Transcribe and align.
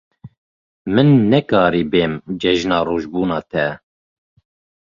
Min 0.93 1.09
nekarî 1.31 1.83
bêm 1.91 2.13
cejna 2.41 2.79
rojbûna 2.87 3.39
te. 3.51 3.67